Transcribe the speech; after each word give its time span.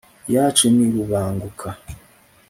iyacu 0.29 0.65
ni 0.75 0.85
rubanguka 0.93 1.67